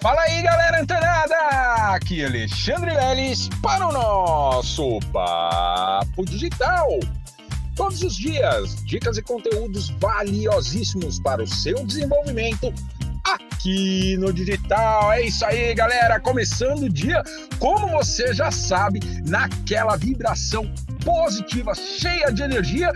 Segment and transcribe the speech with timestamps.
[0.00, 1.36] Fala aí, galera antenada!
[1.94, 6.88] Aqui é Alexandre Leles para o nosso Papo Digital.
[7.76, 12.72] Todos os dias, dicas e conteúdos valiosíssimos para o seu desenvolvimento
[13.60, 15.12] aqui no digital.
[15.12, 16.18] É isso aí, galera.
[16.18, 17.22] Começando o dia,
[17.58, 20.70] como você já sabe, naquela vibração
[21.04, 22.90] positiva, cheia de energia,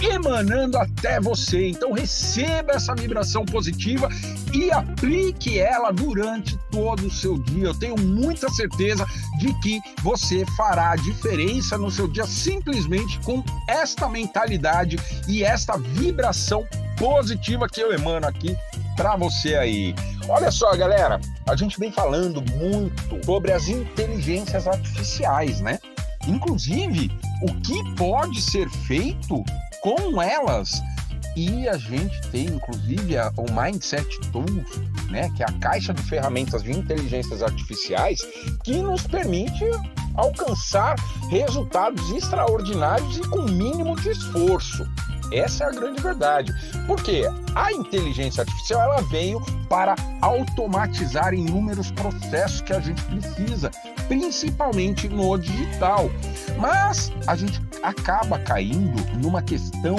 [0.00, 1.68] emanando até você.
[1.68, 4.08] Então receba essa vibração positiva
[4.54, 7.66] e aplique ela durante todo o seu dia.
[7.66, 9.04] Eu tenho muita certeza
[9.38, 15.76] de que você fará a diferença no seu dia simplesmente com esta mentalidade e esta
[15.76, 16.64] vibração
[16.96, 18.56] positiva que eu emano aqui
[18.96, 19.94] para você aí.
[20.28, 25.78] Olha só, galera, a gente vem falando muito sobre as inteligências artificiais, né?
[26.26, 27.10] Inclusive,
[27.42, 29.44] o que pode ser feito
[29.80, 30.82] com elas.
[31.36, 36.02] E a gente tem, inclusive, a, o Mindset Tools, né, que é a caixa de
[36.02, 38.20] ferramentas de inteligências artificiais,
[38.64, 39.64] que nos permite
[40.14, 40.96] alcançar
[41.30, 44.88] resultados extraordinários e com mínimo de esforço.
[45.32, 46.52] Essa é a grande verdade.
[46.86, 47.22] Porque
[47.54, 53.70] a inteligência artificial ela veio para automatizar inúmeros processos que a gente precisa,
[54.08, 56.10] principalmente no digital.
[56.58, 59.96] Mas a gente acaba caindo numa questão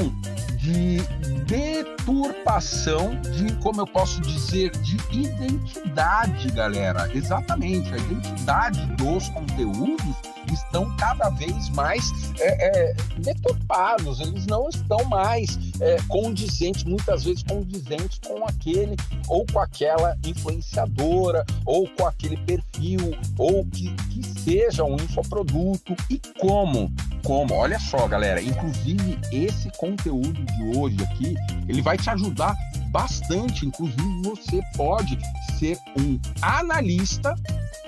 [0.67, 0.97] de
[1.45, 7.09] deturpação de, como eu posso dizer, de identidade, galera.
[7.15, 10.15] Exatamente, a identidade dos conteúdos
[10.51, 17.43] estão cada vez mais é, é, deturpados, eles não estão mais é, condizentes, muitas vezes
[17.43, 18.95] condizentes com aquele
[19.27, 25.95] ou com aquela influenciadora, ou com aquele perfil, ou que, que seja um infoproduto.
[26.09, 26.91] E como?
[27.27, 27.55] Como?
[27.55, 31.35] Olha só, galera, inclusive esse conteúdo de hoje aqui,
[31.67, 32.55] ele vai te ajudar
[32.89, 33.65] bastante.
[33.65, 35.19] Inclusive, você pode
[35.59, 37.35] ser um analista,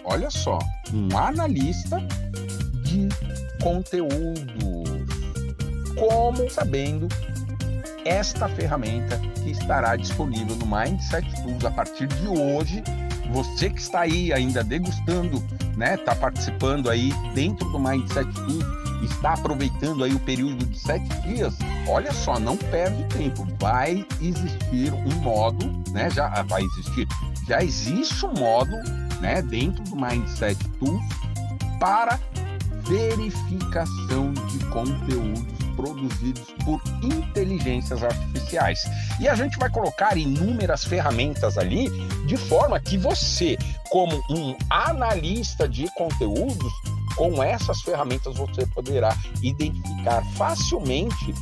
[0.03, 0.59] olha só,
[0.93, 2.05] um analista
[2.83, 3.07] de
[3.63, 4.83] conteúdo.
[5.97, 7.08] Como sabendo
[8.03, 12.83] esta ferramenta que estará disponível no Mindset Tools a partir de hoje.
[13.31, 15.41] Você que está aí ainda degustando,
[15.77, 21.08] né, está participando aí dentro do Mindset Tools, está aproveitando aí o período de sete
[21.21, 21.55] dias,
[21.87, 23.48] olha só, não perde tempo.
[23.60, 26.10] Vai existir um modo, né?
[26.10, 27.08] Já vai existir,
[27.48, 28.76] já existe um modo,
[29.20, 31.04] né, dentro do Mindset Tools
[31.80, 32.20] para
[32.88, 38.80] verificação de conteúdos produzidos por inteligências artificiais.
[39.20, 41.89] E a gente vai colocar inúmeras ferramentas ali,
[42.26, 43.58] de forma que você,
[43.89, 46.73] como um analista de conteúdos,
[47.19, 49.13] com essas ferramentas você poderá
[49.43, 51.35] identificar facilmente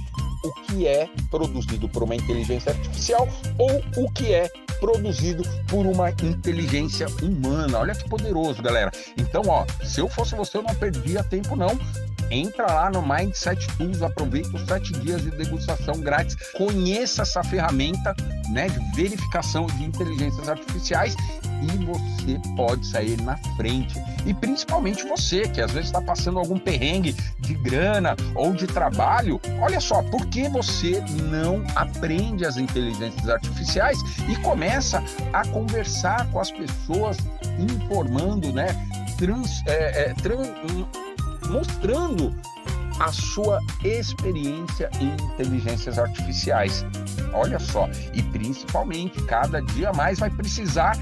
[0.44, 3.28] o que é produzido por uma inteligência artificial
[3.60, 4.50] ou o que é
[4.80, 7.78] produzido por uma inteligência humana.
[7.78, 8.92] Olha que poderoso, galera.
[9.18, 11.78] Então, ó, se eu fosse você, eu não perdia tempo não.
[12.32, 18.16] Entra lá no Mindset Tools, aproveita os sete dias de degustação grátis, conheça essa ferramenta
[18.50, 21.16] né, de verificação de inteligências artificiais
[21.62, 24.00] e você pode sair na frente.
[24.26, 29.40] E principalmente você, que às vezes está passando algum perrengue de grana ou de trabalho,
[29.60, 33.98] olha só, por que você não aprende as inteligências artificiais
[34.28, 35.04] e começa
[35.34, 37.18] a conversar com as pessoas,
[37.58, 38.68] informando, né?
[39.18, 40.48] Trans, é, é, trans,
[41.50, 42.36] mostrando
[43.00, 46.86] a sua experiência em inteligências artificiais.
[47.34, 50.98] Olha só, e principalmente cada dia mais vai precisar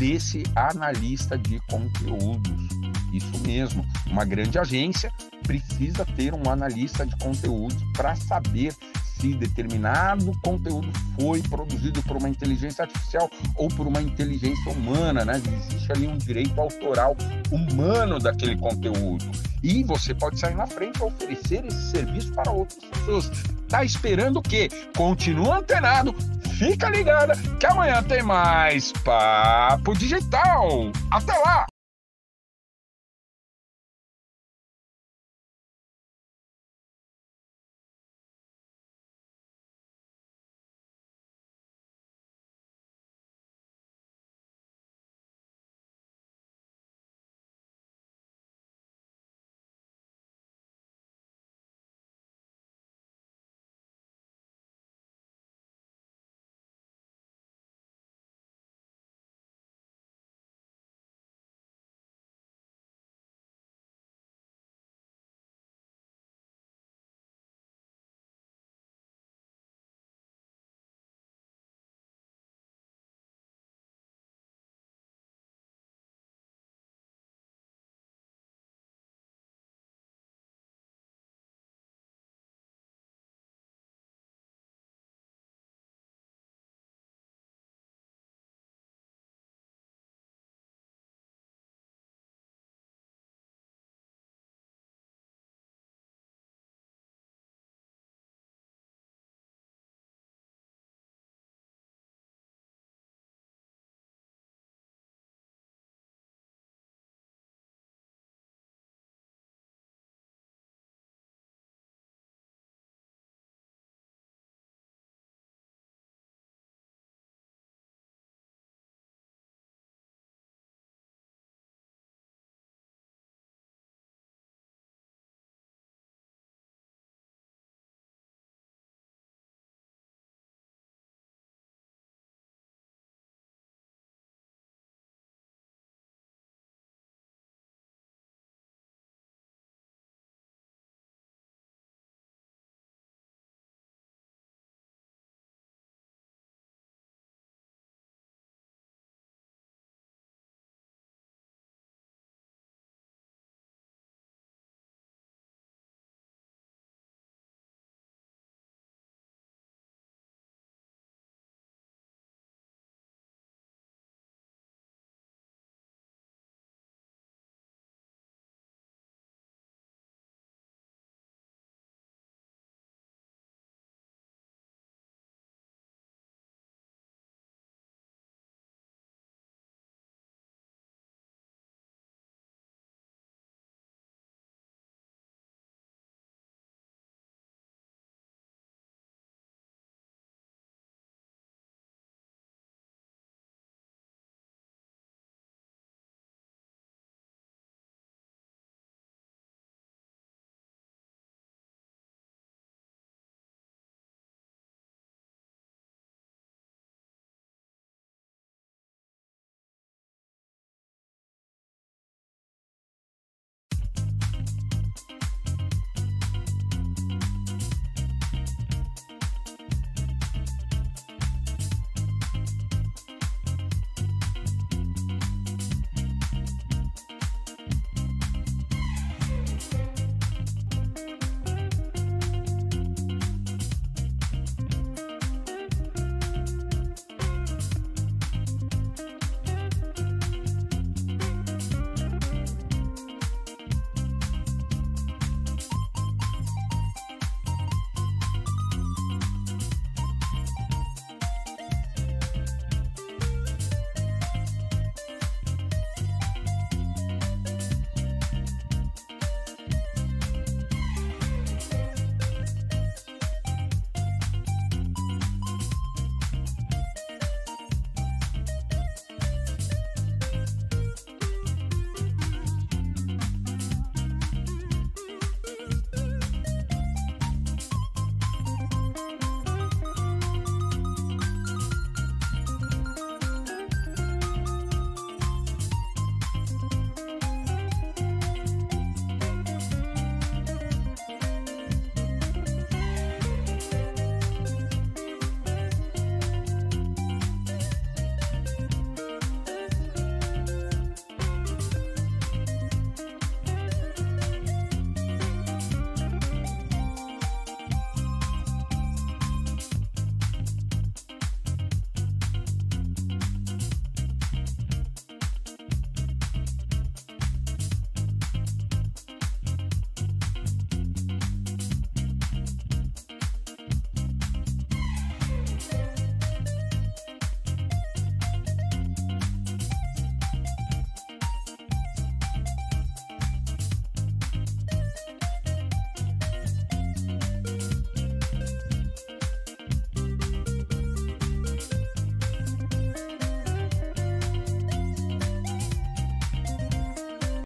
[0.00, 2.68] desse analista de conteúdos.
[3.12, 5.12] Isso mesmo, uma grande agência
[5.42, 8.74] precisa ter um analista de conteúdos para saber
[9.20, 10.88] se determinado conteúdo
[11.20, 15.34] foi produzido por uma inteligência artificial ou por uma inteligência humana, né?
[15.68, 17.14] Existe ali um direito autoral
[17.50, 19.30] humano daquele conteúdo.
[19.62, 23.30] E você pode sair na frente e oferecer esse serviço para outras pessoas.
[23.68, 24.68] Tá esperando o quê?
[24.96, 26.14] Continua antenado,
[26.58, 30.90] fica ligada que amanhã tem mais Papo Digital.
[31.10, 31.69] Até lá!